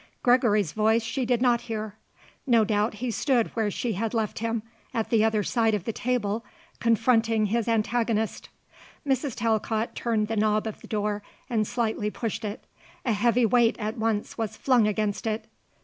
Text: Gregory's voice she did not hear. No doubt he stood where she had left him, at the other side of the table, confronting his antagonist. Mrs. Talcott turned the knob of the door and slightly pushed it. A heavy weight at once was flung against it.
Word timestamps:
Gregory's 0.23 0.71
voice 0.71 1.03
she 1.03 1.27
did 1.27 1.43
not 1.43 1.61
hear. 1.61 1.93
No 2.47 2.65
doubt 2.65 2.95
he 2.95 3.11
stood 3.11 3.49
where 3.49 3.69
she 3.69 3.93
had 3.93 4.15
left 4.15 4.39
him, 4.39 4.63
at 4.95 5.11
the 5.11 5.23
other 5.23 5.43
side 5.43 5.75
of 5.75 5.83
the 5.83 5.93
table, 5.93 6.43
confronting 6.79 7.45
his 7.45 7.67
antagonist. 7.67 8.49
Mrs. 9.07 9.35
Talcott 9.35 9.93
turned 9.93 10.27
the 10.27 10.35
knob 10.35 10.65
of 10.65 10.81
the 10.81 10.87
door 10.87 11.21
and 11.51 11.67
slightly 11.67 12.09
pushed 12.09 12.43
it. 12.43 12.63
A 13.05 13.13
heavy 13.13 13.45
weight 13.45 13.77
at 13.77 13.95
once 13.95 14.39
was 14.39 14.57
flung 14.57 14.87
against 14.87 15.27
it. 15.27 15.45